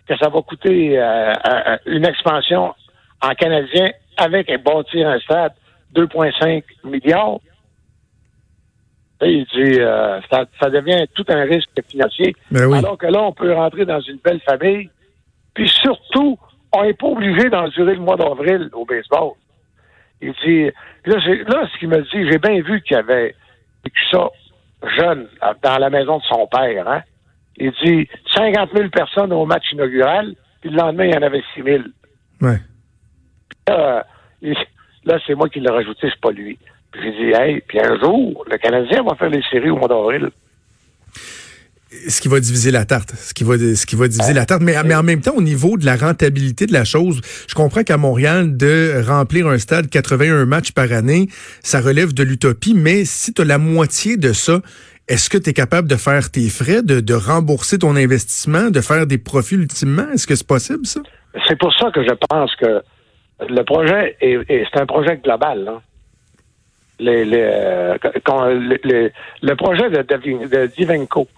que 0.06 0.17
ça 0.17 0.29
va 0.29 0.40
coûter 0.43 0.99
euh, 0.99 1.32
euh, 1.32 1.76
une 1.87 2.06
expansion 2.06 2.75
en 3.20 3.35
canadien 3.35 3.90
avec 4.17 4.50
un 4.50 4.58
bâtir 4.58 5.08
un 5.08 5.19
stade 5.20 5.52
2,5 5.94 6.62
milliards? 6.85 7.40
il 9.20 9.44
dit 9.46 9.81
ça, 10.31 10.44
ça, 10.61 10.70
devient 10.70 11.05
tout 11.12 11.25
un 11.29 11.43
risque 11.43 11.70
financier. 11.88 12.37
Ben 12.52 12.73
Alors 12.73 12.96
que 12.96 13.08
là, 13.08 13.20
on 13.20 13.32
peut 13.32 13.52
rentrer 13.52 13.84
dans 13.84 14.00
une 14.00 14.19
belle 14.19 14.41
famille. 14.43 14.91
Puis 15.55 15.69
surtout, 15.69 16.38
on 16.73 16.84
n'est 16.84 16.94
pas 16.94 17.08
obligé 17.08 17.50
d'endurer 17.50 17.94
le 17.94 18.00
mois 18.00 18.17
d'avril 18.17 18.70
au 18.73 18.84
baseball. 18.84 19.32
Il 20.20 20.32
dit, 20.44 20.65
là, 21.06 21.17
là 21.46 21.69
ce 21.72 21.79
qu'il 21.79 21.89
me 21.89 22.03
dit, 22.03 22.31
j'ai 22.31 22.39
bien 22.39 22.60
vu 22.63 22.81
qu'il 22.82 22.96
avait 22.96 23.34
vécu 23.84 24.01
ça 24.10 24.29
jeune 24.96 25.29
dans 25.63 25.79
la 25.79 25.91
maison 25.91 26.19
de 26.19 26.22
son 26.25 26.46
père. 26.46 26.89
Hein? 26.89 27.03
Il 27.56 27.72
dit 27.84 28.08
50 28.34 28.70
000 28.75 28.89
personnes 28.91 29.32
au 29.32 29.46
match 29.46 29.72
inaugural, 29.72 30.34
puis 30.60 30.70
le 30.70 30.77
lendemain, 30.77 31.06
il 31.06 31.15
y 31.15 31.19
en 31.19 31.22
avait 31.22 31.43
6 31.55 31.63
000. 31.63 31.82
Ouais. 32.41 32.58
Là, 33.67 34.06
là 35.05 35.19
c'est 35.27 35.34
moi 35.34 35.48
qui 35.48 35.60
l'ai 35.60 35.70
rajouté, 35.70 36.08
c'est 36.10 36.20
pas 36.20 36.31
lui. 36.31 36.58
Puis 36.93 37.03
j'ai 37.03 37.13
dit, 37.13 37.32
hey, 37.41 37.60
puis 37.67 37.81
un 37.81 37.98
jour, 37.98 38.44
le 38.51 38.56
Canadien 38.58 39.03
va 39.03 39.15
faire 39.15 39.31
les 39.31 39.43
séries 39.51 39.70
au 39.70 39.77
mois 39.77 39.89
d'avril 39.89 40.31
ce 41.90 42.20
qui 42.20 42.28
va 42.28 42.38
diviser 42.40 42.70
la 42.70 42.84
tarte, 42.84 43.14
ce 43.16 43.32
qui 43.32 43.44
va 43.44 43.56
ce 43.56 43.86
qui 43.86 43.96
va 43.96 44.08
diviser 44.08 44.34
la 44.34 44.44
tarte, 44.44 44.62
mais, 44.62 44.74
mais 44.84 44.94
en 44.94 45.02
même 45.02 45.20
temps 45.20 45.34
au 45.34 45.42
niveau 45.42 45.78
de 45.78 45.86
la 45.86 45.96
rentabilité 45.96 46.66
de 46.66 46.72
la 46.72 46.84
chose, 46.84 47.20
je 47.48 47.54
comprends 47.54 47.82
qu'à 47.82 47.96
Montréal 47.96 48.56
de 48.56 49.02
remplir 49.06 49.46
un 49.46 49.58
stade 49.58 49.88
81 49.88 50.44
matchs 50.44 50.72
par 50.72 50.92
année, 50.92 51.28
ça 51.62 51.80
relève 51.80 52.12
de 52.12 52.22
l'utopie, 52.22 52.74
mais 52.74 53.04
si 53.04 53.32
tu 53.32 53.42
as 53.42 53.44
la 53.44 53.58
moitié 53.58 54.16
de 54.16 54.32
ça, 54.32 54.60
est-ce 55.08 55.30
que 55.30 55.38
tu 55.38 55.50
es 55.50 55.52
capable 55.54 55.88
de 55.88 55.96
faire 55.96 56.30
tes 56.30 56.50
frais, 56.50 56.82
de, 56.82 57.00
de, 57.00 57.14
rembourser 57.14 57.78
ton 57.78 57.96
investissement, 57.96 58.68
de 58.68 58.82
faire 58.82 59.06
des 59.06 59.16
profits 59.16 59.54
ultimement? 59.54 60.06
Est-ce 60.12 60.26
que 60.26 60.34
c'est 60.34 60.46
possible 60.46 60.84
ça? 60.84 61.00
C'est 61.46 61.58
pour 61.58 61.72
ça 61.74 61.90
que 61.90 62.02
je 62.02 62.12
pense 62.28 62.54
que 62.56 62.82
le 63.48 63.62
projet 63.62 64.16
est, 64.20 64.38
c'est 64.48 64.80
un 64.80 64.84
projet 64.84 65.16
global. 65.16 65.64
Là. 65.64 65.80
Les, 67.00 67.24
les, 67.24 67.40
euh, 67.40 67.96
le 69.42 69.54
projet 69.54 69.88
de, 69.88 70.02
de, 70.02 70.46
de 70.46 70.66
Divenco, 70.76 71.28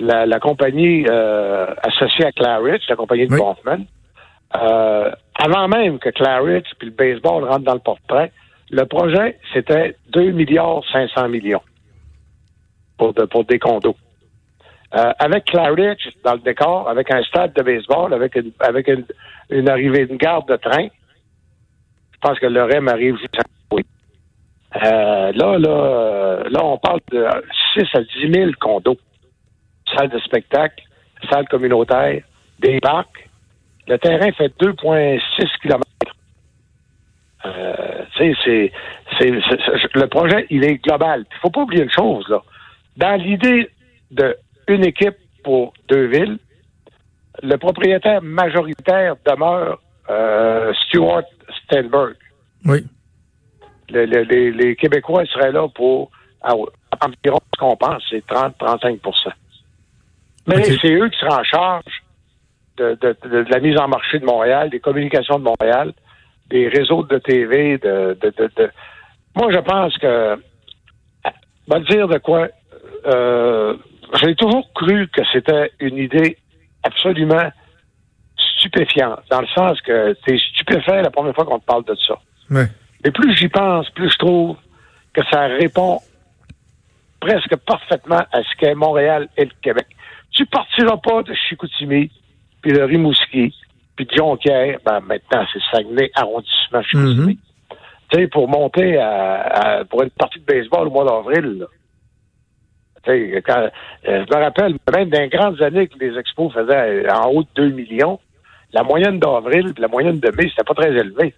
la, 0.00 0.40
compagnie 0.40 1.04
euh, 1.08 1.66
associée 1.82 2.26
à 2.26 2.32
Claridge, 2.32 2.82
la 2.88 2.96
compagnie 2.96 3.26
de 3.26 3.34
oui. 3.34 3.40
euh, 4.56 5.10
avant 5.38 5.68
même 5.68 5.98
que 5.98 6.10
Claridge 6.10 6.66
puis 6.78 6.88
le 6.88 6.94
baseball 6.94 7.44
rentrent 7.44 7.64
dans 7.64 7.74
le 7.74 7.80
portrait, 7.80 8.32
le 8.70 8.84
projet, 8.84 9.38
c'était 9.52 9.96
2 10.10 10.30
milliards 10.32 10.82
500 10.92 11.28
millions 11.28 11.62
pour, 12.96 13.14
pour 13.14 13.44
des 13.44 13.58
condos. 13.58 13.96
Euh, 14.94 15.12
avec 15.18 15.44
Claridge 15.44 16.08
dans 16.24 16.34
le 16.34 16.40
décor, 16.40 16.88
avec 16.88 17.12
un 17.12 17.22
stade 17.22 17.52
de 17.54 17.62
baseball, 17.62 18.12
avec 18.14 18.34
une, 18.36 18.52
avec 18.60 18.88
une, 18.88 19.04
une 19.50 19.68
arrivée 19.68 20.06
d'une 20.06 20.16
gare 20.16 20.44
de 20.46 20.56
train, 20.56 20.88
je 22.12 22.18
pense 22.20 22.38
que 22.38 22.46
le 22.46 22.62
REM 22.62 22.88
arrive 22.88 23.16
juste 23.18 23.38
oui. 23.70 23.84
Euh, 24.76 25.32
là, 25.32 25.58
là, 25.58 26.42
là, 26.48 26.64
on 26.64 26.78
parle 26.78 27.00
de 27.12 27.26
6 27.74 27.84
à 27.94 28.00
10 28.00 28.32
000 28.32 28.50
condos 28.60 28.98
salle 29.96 30.08
de 30.08 30.18
spectacle, 30.18 30.84
salle 31.30 31.48
communautaire, 31.48 32.22
des 32.58 32.80
parcs. 32.80 33.28
Le 33.86 33.98
terrain 33.98 34.30
fait 34.32 34.52
2,6 34.60 35.20
km. 35.62 35.82
C'est, 38.16 38.34
c'est, 38.44 38.72
c'est, 39.18 39.30
le 39.94 40.06
projet, 40.06 40.46
il 40.50 40.64
est 40.64 40.76
global. 40.76 41.24
Il 41.30 41.38
faut 41.40 41.50
pas 41.50 41.62
oublier 41.62 41.84
une 41.84 41.90
chose, 41.90 42.26
là. 42.28 42.42
Dans 42.96 43.14
l'idée 43.14 43.70
de 44.10 44.36
une 44.66 44.84
équipe 44.84 45.16
pour 45.44 45.72
deux 45.88 46.06
villes, 46.06 46.38
le 47.42 47.56
propriétaire 47.56 48.20
majoritaire 48.22 49.16
demeure 49.24 49.80
euh, 50.10 50.72
Stuart 50.86 51.22
Stenberg. 51.62 52.16
Oui. 52.64 52.84
les, 53.88 54.76
Québécois 54.76 55.24
seraient 55.26 55.52
là 55.52 55.68
pour 55.68 56.10
environ 56.42 57.38
ce 57.54 57.60
qu'on 57.60 57.76
pense, 57.76 58.02
c'est 58.10 58.26
30-35 58.26 58.98
Mais 60.48 60.64
c'est 60.64 60.94
eux 60.94 61.08
qui 61.08 61.18
seront 61.18 61.40
en 61.40 61.44
charge 61.44 61.84
de, 62.78 63.16
la 63.50 63.60
mise 63.60 63.78
en 63.78 63.88
marché 63.88 64.18
de 64.18 64.24
Montréal, 64.24 64.70
des 64.70 64.80
communications 64.80 65.38
de 65.38 65.44
Montréal, 65.44 65.92
des 66.48 66.68
réseaux 66.68 67.02
de 67.02 67.18
TV, 67.18 67.78
de, 67.78 68.16
Moi, 69.36 69.52
je 69.52 69.58
pense 69.58 69.96
que, 69.98 70.40
va 71.66 71.80
dire 71.80 72.08
de 72.08 72.18
quoi, 72.18 72.48
euh, 73.06 73.76
j'ai 74.22 74.34
toujours 74.34 74.72
cru 74.72 75.08
que 75.08 75.22
c'était 75.32 75.70
une 75.80 75.98
idée 75.98 76.38
absolument 76.82 77.50
stupéfiante, 78.56 79.20
dans 79.30 79.42
le 79.42 79.46
sens 79.48 79.80
que 79.82 80.16
es 80.26 80.38
stupéfait 80.38 81.02
la 81.02 81.10
première 81.10 81.34
fois 81.34 81.44
qu'on 81.44 81.58
te 81.58 81.66
parle 81.66 81.84
de 81.84 81.94
ça. 81.94 82.18
Mais 83.04 83.10
plus 83.10 83.36
j'y 83.36 83.48
pense, 83.48 83.88
plus 83.90 84.10
je 84.10 84.18
trouve 84.18 84.56
que 85.12 85.20
ça 85.30 85.42
répond 85.46 86.00
presque 87.20 87.56
parfaitement 87.56 88.24
à 88.32 88.42
ce 88.42 88.56
qu'est 88.58 88.74
Montréal 88.74 89.28
et 89.36 89.44
le 89.44 89.50
Québec. 89.60 89.86
Tu 90.38 90.46
partiras 90.46 90.98
pas 90.98 91.24
de 91.24 91.34
Chicoutimi, 91.34 92.12
puis 92.62 92.72
de 92.72 92.80
Rimouski, 92.80 93.52
puis 93.96 94.06
de 94.06 94.14
Jonquière, 94.16 94.78
ben 94.86 95.00
maintenant 95.00 95.44
c'est 95.52 95.58
Saguenay, 95.72 96.12
arrondissement 96.14 96.80
Chicoutimi. 96.80 97.34
Mm-hmm. 97.34 97.76
Tu 98.12 98.20
sais, 98.20 98.26
pour 98.28 98.46
monter 98.46 98.98
à, 98.98 99.82
pour 99.90 100.00
une 100.04 100.10
partie 100.10 100.38
de 100.38 100.44
baseball 100.44 100.86
au 100.86 100.90
mois 100.92 101.04
d'avril, 101.04 101.66
quand, 103.04 103.68
euh, 104.08 104.24
je 104.30 104.36
me 104.36 104.40
rappelle, 104.40 104.76
même 104.94 105.10
dans 105.10 105.20
les 105.20 105.28
grandes 105.28 105.60
années 105.60 105.88
que 105.88 105.98
les 105.98 106.16
expos 106.16 106.52
faisaient 106.52 107.10
en 107.10 107.30
haut 107.30 107.42
de 107.42 107.48
2 107.56 107.70
millions, 107.70 108.20
la 108.72 108.84
moyenne 108.84 109.18
d'avril 109.18 109.72
la 109.76 109.88
moyenne 109.88 110.20
de 110.20 110.30
mai, 110.30 110.48
c'était 110.50 110.62
pas 110.62 110.74
très 110.74 110.92
élevé. 110.92 111.34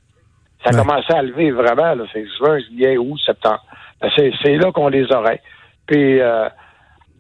Ça 0.63 0.79
a 0.79 0.83
commencé 0.83 1.11
à 1.15 1.23
lever 1.23 1.53
vraiment, 1.53 1.95
c'est 2.13 2.27
juin, 2.37 2.59
juillet, 2.59 2.99
août, 2.99 3.19
septembre. 3.25 3.65
Ben, 4.03 4.11
c'est 4.15 4.57
là 4.57 4.71
qu'on 4.73 4.89
les 4.89 5.11
aurait. 5.11 5.41
Puis, 5.87 6.21
euh, 6.21 6.51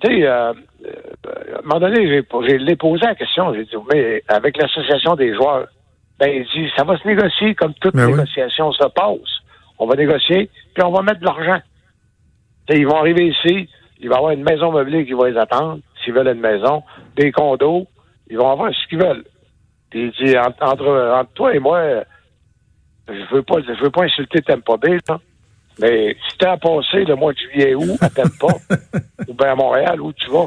tu 0.04 0.10
sais, 0.10 0.26
euh, 0.26 0.52
à 0.84 1.58
un 1.58 1.62
moment 1.62 1.80
donné, 1.80 2.08
j'ai 2.08 2.22
posé 2.22 2.58
la 3.06 3.14
question, 3.14 3.52
j'ai 3.54 3.64
dit, 3.64 3.76
mais 3.92 4.22
avec 4.28 4.56
l'association 4.56 5.14
des 5.14 5.34
joueurs, 5.34 5.66
ben, 6.18 6.28
il 6.28 6.44
dit, 6.44 6.70
ça 6.76 6.84
va 6.84 6.98
se 6.98 7.06
négocier 7.06 7.54
comme 7.54 7.74
toute 7.74 7.94
ben 7.94 8.06
négociation 8.06 8.72
se 8.72 8.86
passe. 8.88 9.40
On 9.78 9.86
va 9.86 9.96
négocier, 9.96 10.50
puis 10.74 10.84
on 10.84 10.90
va 10.90 11.02
mettre 11.02 11.20
de 11.20 11.24
l'argent. 11.24 11.60
Ils 12.68 12.86
vont 12.86 12.98
arriver 12.98 13.28
ici, 13.28 13.68
il 13.98 14.08
va 14.08 14.14
y 14.14 14.18
avoir 14.18 14.32
une 14.32 14.44
maison 14.44 14.70
meublée 14.70 15.04
qui 15.06 15.12
va 15.12 15.30
les 15.30 15.36
attendre, 15.36 15.80
s'ils 16.02 16.12
veulent 16.12 16.28
une 16.28 16.40
maison, 16.40 16.82
des 17.16 17.32
condos, 17.32 17.86
ils 18.28 18.36
vont 18.36 18.50
avoir 18.50 18.72
ce 18.72 18.86
qu'ils 18.88 18.98
veulent. 18.98 19.24
Puis 19.90 20.12
il 20.18 20.26
dit, 20.26 20.38
entre, 20.38 20.62
entre, 20.62 21.26
toi 21.34 21.54
et 21.54 21.58
moi, 21.58 22.04
je 23.08 23.34
veux 23.34 23.42
pas, 23.42 23.56
je 23.66 23.82
veux 23.82 23.90
pas 23.90 24.04
insulter 24.04 24.40
Tempa 24.42 24.76
Bay, 24.76 24.98
mais 25.80 26.16
si 26.28 26.38
t'es 26.38 26.46
à 26.46 26.56
passer 26.56 27.04
le 27.04 27.16
mois 27.16 27.32
de 27.32 27.38
juillet 27.38 27.74
où 27.74 27.96
à 28.00 28.10
Tempa, 28.10 28.54
ou 29.28 29.34
bien 29.34 29.52
à 29.52 29.54
Montréal, 29.54 30.00
où 30.00 30.12
tu 30.12 30.30
vas? 30.30 30.46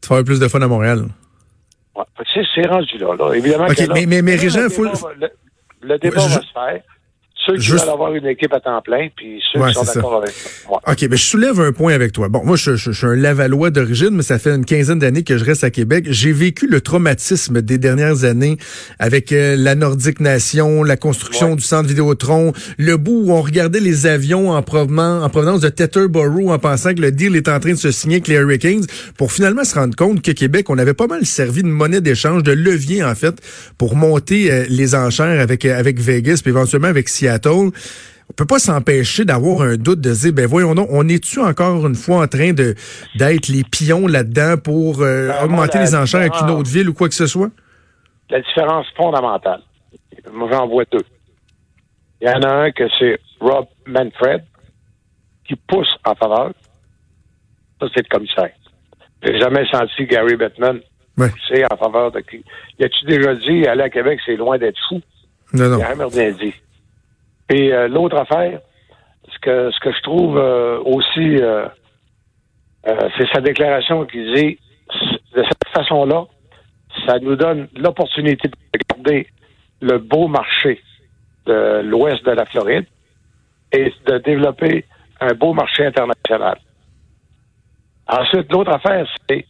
Tu 0.00 0.08
vas 0.08 0.16
avoir 0.16 0.24
plus 0.24 0.40
de 0.40 0.48
fun 0.48 0.60
à 0.62 0.68
Montréal. 0.68 1.06
Ouais, 1.94 2.04
c'est 2.54 2.66
rendu 2.66 2.98
là, 2.98 3.14
là. 3.16 3.34
Évidemment 3.34 3.66
que 3.66 3.92
mais, 3.92 4.06
mais, 4.06 4.22
mais, 4.22 4.36
Régent, 4.36 4.60
le, 4.62 4.68
débat, 4.68 4.90
le, 5.18 5.28
le 5.82 5.98
débat 5.98 6.20
va 6.20 6.40
se 6.40 6.52
faire. 6.52 6.82
Ceux 7.46 7.56
qui 7.56 7.70
veulent 7.70 7.80
avoir 7.88 8.14
une 8.14 8.26
équipe 8.26 8.52
à 8.52 8.60
temps 8.60 8.82
plein, 8.82 9.08
puis 9.16 9.42
ceux 9.50 9.64
qui 9.66 9.72
sont 9.72 9.82
d'accord 9.82 10.16
avec 10.16 10.30
ça. 10.30 10.50
OK, 10.68 11.06
mais 11.10 11.16
je 11.16 11.24
soulève 11.24 11.58
un 11.60 11.72
point 11.72 11.94
avec 11.94 12.12
toi. 12.12 12.28
Bon, 12.28 12.44
moi, 12.44 12.56
je, 12.56 12.76
suis 12.76 13.06
un 13.06 13.16
Lavallois 13.16 13.70
d'origine, 13.70 14.10
mais 14.10 14.22
ça 14.22 14.38
fait 14.38 14.54
une 14.54 14.66
quinzaine 14.66 14.98
d'années 14.98 15.22
que 15.22 15.38
je 15.38 15.44
reste 15.44 15.64
à 15.64 15.70
Québec. 15.70 16.04
J'ai 16.10 16.32
vécu 16.32 16.66
le 16.66 16.82
traumatisme 16.82 17.62
des 17.62 17.78
dernières 17.78 18.24
années 18.24 18.58
avec 18.98 19.32
euh, 19.32 19.56
la 19.56 19.74
Nordique 19.74 20.20
Nation, 20.20 20.82
la 20.84 20.98
construction 20.98 21.56
du 21.56 21.62
centre 21.62 21.88
Vidéotron, 21.88 22.52
le 22.76 22.96
bout 22.98 23.22
où 23.24 23.32
on 23.32 23.40
regardait 23.40 23.80
les 23.80 24.06
avions 24.06 24.50
en 24.50 24.62
provenance, 24.62 25.24
en 25.24 25.28
provenance 25.30 25.60
de 25.60 25.70
Teterboro 25.70 26.50
en 26.52 26.58
pensant 26.58 26.94
que 26.94 27.00
le 27.00 27.10
deal 27.10 27.36
est 27.36 27.48
en 27.48 27.58
train 27.58 27.72
de 27.72 27.78
se 27.78 27.90
signer 27.90 28.16
avec 28.16 28.28
les 28.28 28.36
Hurricanes, 28.36 28.84
pour 29.16 29.32
finalement 29.32 29.64
se 29.64 29.74
rendre 29.74 29.96
compte 29.96 30.20
que 30.20 30.32
Québec, 30.32 30.68
on 30.68 30.76
avait 30.76 30.94
pas 30.94 31.06
mal 31.06 31.24
servi 31.24 31.62
de 31.62 31.68
monnaie 31.68 32.02
d'échange, 32.02 32.42
de 32.42 32.52
levier, 32.52 33.02
en 33.02 33.14
fait, 33.14 33.36
pour 33.78 33.96
monter 33.96 34.52
euh, 34.52 34.66
les 34.68 34.94
enchères 34.94 35.40
avec, 35.40 35.64
euh, 35.64 35.78
avec 35.78 35.98
Vegas, 35.98 36.40
puis 36.42 36.50
éventuellement 36.50 36.88
avec 36.88 37.08
Seattle 37.08 37.29
on 37.46 37.70
on 38.30 38.32
peut 38.32 38.46
pas 38.46 38.60
s'empêcher 38.60 39.24
d'avoir 39.24 39.62
un 39.62 39.76
doute 39.76 40.00
de 40.00 40.12
dire, 40.12 40.32
ben 40.32 40.46
voyons 40.46 40.74
donc, 40.76 40.88
on 40.90 41.08
est-tu 41.08 41.40
encore 41.40 41.84
une 41.86 41.96
fois 41.96 42.22
en 42.22 42.28
train 42.28 42.52
de 42.52 42.76
d'être 43.16 43.48
les 43.48 43.64
pions 43.64 44.06
là-dedans 44.06 44.54
pour 44.56 45.02
euh, 45.02 45.28
ben, 45.28 45.44
augmenter 45.44 45.80
les 45.80 45.96
enchères 45.96 46.20
avec 46.20 46.34
une 46.40 46.50
autre 46.50 46.70
ville 46.70 46.88
ou 46.88 46.94
quoi 46.94 47.08
que 47.08 47.14
ce 47.14 47.26
soit? 47.26 47.50
La 48.30 48.40
différence 48.40 48.86
fondamentale, 48.96 49.62
moi 50.32 50.48
j'en 50.52 50.68
vois 50.68 50.84
deux. 50.92 51.04
Il 52.20 52.28
y 52.28 52.30
en 52.30 52.42
a 52.42 52.48
un 52.48 52.70
que 52.70 52.84
c'est 52.98 53.18
Rob 53.40 53.66
Manfred 53.86 54.44
qui 55.48 55.56
pousse 55.56 55.96
en 56.04 56.14
faveur. 56.14 56.52
Ça, 57.80 57.88
c'est 57.94 58.02
le 58.02 58.08
commissaire. 58.08 58.52
J'ai 59.24 59.38
jamais 59.40 59.66
senti 59.70 60.06
Gary 60.06 60.36
Bettman 60.36 60.80
pousser 61.16 61.64
en 61.70 61.76
faveur 61.76 62.12
de 62.12 62.20
qui. 62.20 62.44
Y 62.78 62.84
a-tu 62.84 63.04
déjà 63.06 63.34
dit, 63.34 63.66
aller 63.66 63.82
à 63.82 63.90
Québec, 63.90 64.20
c'est 64.24 64.36
loin 64.36 64.56
d'être 64.58 64.78
fou? 64.88 65.00
Non, 65.52 65.68
non. 65.68 65.78
Il 65.78 65.82
a 65.82 66.06
rien 66.06 66.32
dit. 66.32 66.54
Et 67.50 67.72
euh, 67.72 67.88
l'autre 67.88 68.16
affaire, 68.16 68.60
ce 69.28 69.38
que, 69.40 69.70
ce 69.70 69.80
que 69.80 69.92
je 69.92 70.00
trouve 70.02 70.38
euh, 70.38 70.78
aussi, 70.84 71.36
euh, 71.36 71.68
c'est 72.84 73.28
sa 73.32 73.40
déclaration 73.40 74.06
qui 74.06 74.18
dit, 74.34 74.58
de 75.34 75.42
cette 75.42 75.68
façon-là, 75.74 76.24
ça 77.06 77.18
nous 77.18 77.36
donne 77.36 77.68
l'opportunité 77.76 78.48
de 78.48 78.80
garder 78.88 79.26
le 79.80 79.98
beau 79.98 80.28
marché 80.28 80.80
de 81.46 81.80
l'ouest 81.82 82.24
de 82.24 82.30
la 82.30 82.44
Floride 82.46 82.86
et 83.72 83.92
de 84.06 84.18
développer 84.18 84.84
un 85.20 85.34
beau 85.34 85.52
marché 85.52 85.86
international. 85.86 86.58
Ensuite, 88.06 88.50
l'autre 88.52 88.72
affaire, 88.72 89.06
c'est 89.28 89.46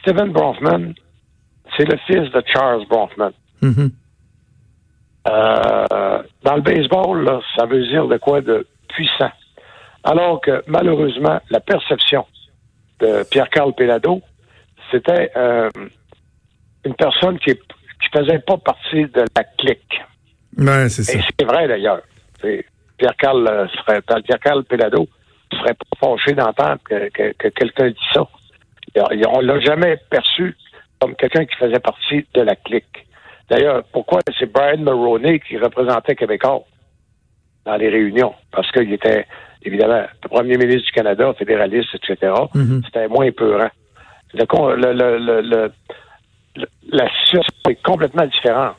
Stephen 0.00 0.30
Bronfman, 0.30 0.94
c'est 1.76 1.84
le 1.84 1.98
fils 2.06 2.30
de 2.30 2.42
Charles 2.46 2.86
Bronfman. 2.88 3.32
Mm-hmm. 3.62 3.90
Euh, 5.28 6.22
dans 6.42 6.56
le 6.56 6.62
baseball, 6.62 7.40
ça 7.56 7.66
veut 7.66 7.86
dire 7.86 8.06
de 8.06 8.16
quoi 8.16 8.40
de 8.40 8.66
puissant? 8.88 9.30
Alors 10.04 10.40
que 10.40 10.62
malheureusement, 10.66 11.40
la 11.50 11.60
perception 11.60 12.26
de 13.00 13.24
Pierre-Carl 13.28 13.74
Pelado, 13.74 14.22
c'était 14.90 15.30
euh, 15.36 15.68
une 16.84 16.94
personne 16.94 17.38
qui 17.38 17.54
qui 17.54 18.18
faisait 18.18 18.38
pas 18.40 18.58
partie 18.58 19.06
de 19.06 19.24
la 19.34 19.44
clique. 19.58 20.02
Ouais, 20.58 20.88
c'est 20.88 21.02
ça. 21.02 21.18
Et 21.18 21.22
c'est 21.38 21.46
vrai 21.46 21.66
d'ailleurs. 21.66 22.00
Pierre-Carl 22.98 23.46
euh, 23.48 23.66
serait 23.68 24.00
Pierre-Carl 24.02 24.64
Pelado 24.64 25.08
serait 25.52 25.74
pas 25.74 25.98
fâché 26.00 26.34
d'entendre 26.34 26.78
que, 26.84 27.08
que, 27.08 27.48
quelqu'un 27.48 27.88
dit 27.88 27.96
ça. 28.12 28.26
On 29.28 29.40
l'a 29.40 29.60
jamais 29.60 29.96
perçu 30.10 30.56
comme 31.00 31.14
quelqu'un 31.16 31.44
qui 31.44 31.54
faisait 31.56 31.78
partie 31.78 32.26
de 32.34 32.40
la 32.40 32.56
clique. 32.56 33.05
D'ailleurs, 33.48 33.84
pourquoi 33.92 34.20
c'est 34.38 34.50
Brian 34.50 34.78
Mulroney 34.78 35.40
qui 35.40 35.56
représentait 35.56 36.16
Québécois 36.16 36.64
dans 37.64 37.76
les 37.76 37.88
réunions? 37.88 38.34
Parce 38.50 38.70
qu'il 38.72 38.92
était, 38.92 39.26
évidemment, 39.62 40.02
le 40.22 40.28
premier 40.28 40.56
ministre 40.56 40.86
du 40.86 40.92
Canada, 40.92 41.32
fédéraliste, 41.34 41.94
etc. 41.94 42.32
Mm-hmm. 42.54 42.84
C'était 42.84 43.08
moins 43.08 43.30
peurant. 43.30 43.70
Le, 44.34 45.70
la 46.88 47.08
situation 47.22 47.54
est 47.68 47.82
complètement 47.82 48.26
différente. 48.26 48.76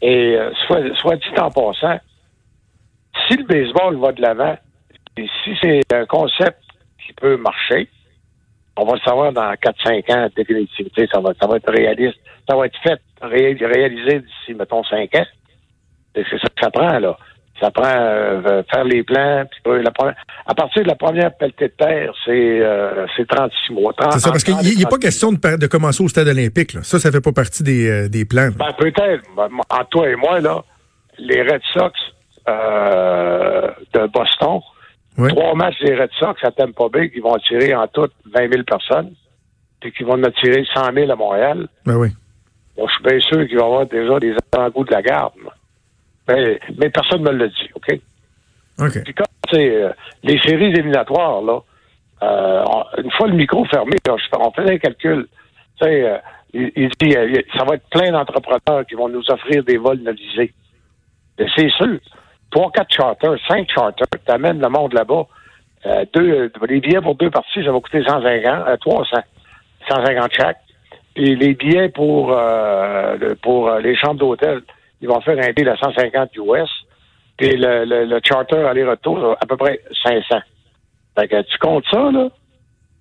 Et 0.00 0.36
euh, 0.36 0.50
soit, 0.66 0.80
soit 0.96 1.16
dit 1.16 1.40
en 1.40 1.50
passant, 1.50 1.98
si 3.26 3.36
le 3.36 3.44
baseball 3.44 3.96
va 3.96 4.12
de 4.12 4.20
l'avant, 4.20 4.56
et 5.16 5.28
si 5.44 5.56
c'est 5.60 5.92
un 5.92 6.06
concept 6.06 6.58
qui 7.06 7.12
peut 7.12 7.36
marcher, 7.36 7.88
on 8.76 8.84
va 8.84 8.94
le 8.94 9.00
savoir 9.00 9.32
dans 9.32 9.52
4-5 9.52 10.12
ans, 10.14 10.28
définitivement. 10.34 11.06
Ça 11.12 11.20
va, 11.20 11.32
ça 11.40 11.46
va 11.46 11.56
être 11.56 11.70
réaliste. 11.70 12.18
Ça 12.48 12.56
va 12.56 12.66
être 12.66 12.78
fait, 12.82 13.00
réalisé 13.22 14.20
d'ici, 14.20 14.54
mettons, 14.54 14.84
5 14.84 15.14
ans. 15.14 15.26
C'est 16.14 16.24
ça 16.30 16.48
que 16.48 16.60
ça 16.60 16.70
prend, 16.70 16.98
là. 16.98 17.16
Ça 17.60 17.70
prend 17.70 17.84
euh, 17.86 18.62
faire 18.72 18.84
les 18.84 19.02
plans. 19.04 19.44
Puis, 19.50 19.82
la 19.82 19.92
à 20.46 20.54
partir 20.54 20.82
de 20.82 20.88
la 20.88 20.96
première 20.96 21.32
pelletée 21.36 21.68
de 21.68 21.74
terre, 21.78 22.12
c'est 22.24 22.60
euh, 22.60 23.06
36 23.28 23.72
mois. 23.72 23.92
C'est 24.10 24.18
ça, 24.18 24.30
parce 24.30 24.42
qu'il 24.42 24.78
n'est 24.78 24.84
pas 24.84 24.98
question 24.98 25.32
de, 25.32 25.56
de, 25.56 25.66
commencer 25.68 26.02
au 26.02 26.08
stade 26.08 26.28
olympique. 26.28 26.72
Là. 26.72 26.82
Ça, 26.82 26.98
ça 26.98 27.12
fait 27.12 27.20
pas 27.20 27.32
partie 27.32 27.62
des, 27.62 27.88
euh, 27.88 28.08
des 28.08 28.24
plans. 28.24 28.48
Ben, 28.56 28.72
peut-être. 28.76 29.22
Entre 29.36 29.88
toi 29.90 30.08
et 30.08 30.16
moi, 30.16 30.40
là, 30.40 30.64
les 31.18 31.42
Red 31.42 31.62
Sox 31.72 31.92
euh, 32.48 33.70
de 33.94 34.06
Boston, 34.08 34.60
Trois 35.16 35.54
matchs 35.54 35.78
des 35.84 35.94
Red 35.94 36.10
Sox 36.18 36.42
à 36.42 36.50
Tampa 36.50 36.88
Bay 36.90 37.10
qui 37.10 37.20
vont 37.20 37.34
attirer 37.34 37.74
en 37.74 37.86
tout 37.86 38.08
20 38.34 38.50
000 38.50 38.62
personnes, 38.64 39.12
puis 39.80 39.92
qui 39.92 40.04
vont 40.04 40.14
en 40.14 40.22
attirer 40.22 40.64
100 40.74 40.92
000 40.94 41.10
à 41.10 41.16
Montréal. 41.16 41.68
Ben 41.84 41.96
oui. 41.96 42.08
Je 42.78 42.92
suis 42.92 43.02
bien 43.02 43.20
sûr 43.20 43.46
qu'il 43.46 43.56
va 43.58 43.62
y 43.62 43.66
avoir 43.66 43.86
déjà 43.86 44.18
des 44.18 44.34
avant-goûts 44.52 44.84
de 44.84 44.92
la 44.92 45.02
garde. 45.02 45.32
Mais, 46.28 46.60
mais 46.78 46.90
personne 46.90 47.22
ne 47.22 47.30
me 47.30 47.36
l'a 47.38 47.48
dit, 47.48 47.68
OK? 47.74 47.98
OK. 48.78 49.02
Puis 49.04 49.14
comme 49.14 49.26
c'est 49.52 49.70
euh, 49.82 49.90
les 50.22 50.38
séries 50.40 50.66
éliminatoires, 50.66 51.42
là, 51.42 51.60
euh, 52.22 52.64
une 53.02 53.10
fois 53.10 53.26
le 53.28 53.34
micro 53.34 53.64
fermé, 53.66 53.96
là, 54.06 54.16
je- 54.16 54.36
on 54.38 54.50
faisait 54.52 54.74
un 54.74 54.78
calcul. 54.78 55.26
Tu 55.80 55.84
sais, 55.84 56.04
euh, 56.04 56.18
il, 56.54 56.70
il 56.76 56.88
dit 57.00 57.16
euh, 57.16 57.42
ça 57.56 57.64
va 57.64 57.74
être 57.74 57.88
plein 57.90 58.12
d'entrepreneurs 58.12 58.86
qui 58.88 58.94
vont 58.94 59.08
nous 59.08 59.28
offrir 59.30 59.64
des 59.64 59.76
vols 59.76 59.98
novisés. 59.98 60.52
Et 61.38 61.46
C'est 61.56 61.70
sûr. 61.70 61.98
Trois, 62.50 62.70
quatre 62.70 62.92
charters, 62.92 63.34
cinq 63.48 63.68
charters, 63.74 64.06
t'amènes 64.26 64.60
le 64.60 64.68
monde 64.68 64.92
là-bas. 64.92 65.26
Euh, 65.86 66.04
deux, 66.14 66.30
euh, 66.30 66.66
les 66.68 66.80
billets 66.80 67.00
pour 67.00 67.14
deux 67.16 67.30
parties, 67.30 67.64
ça 67.64 67.72
va 67.72 67.80
coûter 67.80 68.04
150, 68.04 68.68
euh, 68.68 68.76
300, 68.76 69.16
150 69.88 70.32
chaque. 70.32 70.58
Puis 71.14 71.36
les 71.36 71.54
billets 71.54 71.88
pour 71.90 72.32
euh, 72.36 73.16
pour 73.42 73.68
euh, 73.68 73.80
les 73.80 73.94
chambres 73.96 74.18
d'hôtel, 74.20 74.62
ils 75.00 75.08
vont 75.08 75.20
faire 75.20 75.38
un 75.38 75.52
deal 75.52 75.68
à 75.68 75.76
150 75.76 76.30
US. 76.36 76.70
Puis 77.36 77.56
le, 77.56 77.84
le, 77.84 78.04
le 78.06 78.20
charter 78.24 78.56
aller-retour, 78.66 79.36
à 79.40 79.46
peu 79.46 79.56
près 79.56 79.80
500. 80.04 80.36
Fait 81.18 81.28
que 81.28 81.42
tu 81.42 81.58
comptes 81.58 81.84
ça, 81.90 82.10
là, 82.10 82.28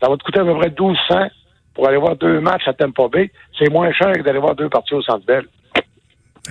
ça 0.02 0.10
va 0.10 0.18
te 0.18 0.24
coûter 0.24 0.40
à 0.40 0.44
peu 0.46 0.56
près 0.58 0.70
1200 0.70 1.28
pour 1.74 1.88
aller 1.88 1.98
voir 1.98 2.16
deux 2.18 2.40
matchs 2.42 2.68
à 2.68 2.74
Tampa 2.74 3.08
Bay. 3.08 3.32
C'est 3.58 3.70
moins 3.70 3.92
cher 3.94 4.12
que 4.14 4.22
d'aller 4.22 4.40
voir 4.40 4.56
deux 4.56 4.68
parties 4.70 4.94
au 4.94 5.02
Centre 5.02 5.26
Bell. 5.26 5.46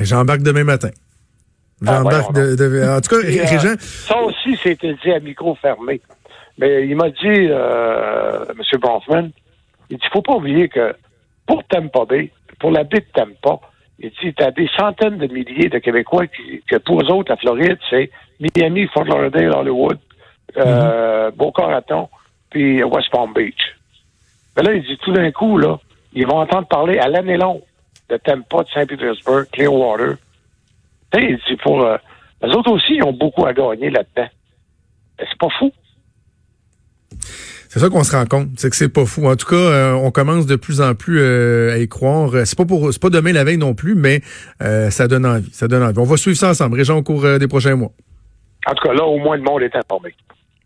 J'embarque 0.00 0.43
demain 0.43 0.64
matin. 0.64 0.90
J'embarque 1.83 2.26
Ah, 2.31 2.33
de, 2.40 2.55
de- 2.57 2.88
En 2.97 3.00
tout 3.00 3.11
cas, 3.17 3.26
euh, 3.26 3.76
ça 3.81 4.19
aussi, 4.19 4.57
c'était 4.62 4.95
dit 5.02 5.12
à 5.12 5.19
micro 5.21 5.55
fermé. 5.57 6.00
Mais 6.59 6.87
il 6.87 6.95
m'a 6.97 7.09
dit, 7.11 7.17
euh, 7.50 8.45
M. 8.50 8.79
Bronfman, 8.81 9.31
il 9.88 9.97
dit, 9.97 10.07
faut 10.12 10.21
pas 10.23 10.35
oublier 10.35 10.69
que 10.69 10.95
pour 11.50 11.64
Tampa 11.64 12.04
Bay, 12.04 12.30
pour 12.61 12.71
la 12.71 12.85
baie 12.85 13.00
de 13.00 13.07
Tampa, 13.12 13.59
il 13.99 14.11
dit, 14.11 14.33
tu 14.33 14.45
as 14.45 14.52
des 14.52 14.71
centaines 14.78 15.19
de 15.19 15.26
milliers 15.26 15.69
de 15.69 15.78
Québécois 15.78 16.28
qui, 16.28 16.62
que 16.71 16.76
pour 16.76 17.02
eux 17.02 17.11
autres, 17.11 17.33
la 17.33 17.37
Floride, 17.37 17.78
c'est 17.90 18.09
Miami, 18.38 18.87
Fort 18.87 19.04
Lauderdale, 19.04 19.52
Hollywood, 19.52 19.99
euh, 20.57 21.33
Raton, 21.57 22.09
puis 22.50 22.85
West 22.85 23.11
Palm 23.11 23.33
Beach. 23.33 23.61
Mais 24.57 24.62
là, 24.62 24.75
il 24.75 24.83
dit, 24.85 24.97
tout 24.99 25.12
d'un 25.12 25.33
coup, 25.33 25.59
là, 25.59 25.76
ils 26.12 26.25
vont 26.25 26.38
entendre 26.38 26.69
parler 26.69 26.99
à 26.99 27.09
l'année 27.09 27.37
longue 27.37 27.62
de 28.09 28.16
Tampa, 28.16 28.62
de 28.62 28.69
Saint-Pétersbourg, 28.73 29.42
Clearwater. 29.52 30.19
Sais, 31.12 31.21
il 31.30 31.40
dit, 31.49 31.57
pour... 31.57 31.83
Euh, 31.83 31.97
les 32.45 32.54
autres 32.54 32.71
aussi, 32.71 32.95
ils 32.95 33.04
ont 33.04 33.12
beaucoup 33.12 33.45
à 33.45 33.52
gagner 33.52 33.90
là-dedans. 33.90 34.28
C'est 35.19 35.38
pas 35.38 35.49
fou. 35.59 35.73
C'est 37.73 37.79
ça 37.79 37.89
qu'on 37.89 38.03
se 38.03 38.17
rend 38.17 38.27
compte, 38.27 38.49
c'est 38.57 38.69
que 38.69 38.75
c'est 38.75 38.89
pas 38.89 39.07
fou. 39.07 39.29
En 39.29 39.37
tout 39.37 39.47
cas, 39.47 39.55
euh, 39.55 39.93
on 39.93 40.11
commence 40.11 40.45
de 40.45 40.57
plus 40.57 40.81
en 40.81 40.97
plus 40.97 41.21
euh, 41.21 41.73
à 41.73 41.79
y 41.79 41.87
croire. 41.87 42.33
C'est 42.45 42.59
pas 42.59 42.65
pour, 42.65 42.93
c'est 42.93 43.00
pas 43.00 43.11
demain 43.11 43.33
la 43.33 43.45
veille 43.45 43.59
non 43.59 43.75
plus, 43.75 43.95
mais 43.95 44.23
euh, 44.61 44.91
ça 44.91 45.07
donne 45.07 45.25
envie. 45.25 45.49
Ça 45.53 45.69
donne 45.69 45.85
envie. 45.85 46.00
On 46.00 46.05
va 46.05 46.17
suivre 46.17 46.37
ça 46.37 46.50
ensemble, 46.50 46.77
Régent, 46.77 46.97
au 46.97 47.05
cours 47.05 47.25
euh, 47.25 47.39
des 47.39 47.47
prochains 47.47 47.77
mois. 47.77 47.93
En 48.67 48.75
tout 48.75 48.89
cas, 48.89 48.93
là, 48.93 49.05
au 49.05 49.19
moins, 49.19 49.37
le 49.37 49.45
monde 49.45 49.62
est 49.62 49.77
informé. 49.77 50.12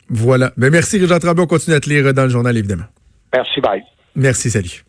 Voilà. 0.08 0.52
Ben 0.56 0.70
merci, 0.72 0.98
Régent 0.98 1.18
Tremblay. 1.18 1.44
On 1.44 1.46
continue 1.46 1.76
à 1.76 1.80
te 1.80 1.90
lire 1.90 2.14
dans 2.14 2.24
le 2.24 2.30
journal, 2.30 2.56
évidemment. 2.56 2.86
Merci, 3.34 3.60
bye. 3.60 3.82
Merci, 4.16 4.50
salut. 4.50 4.82